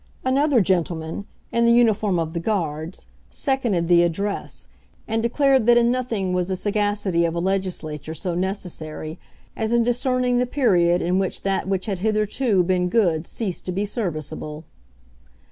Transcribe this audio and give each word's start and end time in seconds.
Another 0.25 0.61
gentleman, 0.61 1.27
in 1.51 1.63
the 1.63 1.71
uniform 1.71 2.17
of 2.17 2.33
the 2.33 2.39
Guards, 2.39 3.05
seconded 3.29 3.87
the 3.87 4.01
Address, 4.01 4.67
and 5.07 5.21
declared 5.21 5.67
that 5.67 5.77
in 5.77 5.91
nothing 5.91 6.33
was 6.33 6.47
the 6.47 6.55
sagacity 6.55 7.23
of 7.23 7.35
a 7.35 7.39
Legislature 7.39 8.15
so 8.15 8.33
necessary 8.33 9.19
as 9.55 9.71
in 9.71 9.83
discerning 9.83 10.39
the 10.39 10.47
period 10.47 11.03
in 11.03 11.19
which 11.19 11.43
that 11.43 11.67
which 11.67 11.85
had 11.85 11.99
hitherto 11.99 12.63
been 12.63 12.89
good 12.89 13.27
ceased 13.27 13.63
to 13.65 13.71
be 13.71 13.85
serviceable. 13.85 14.63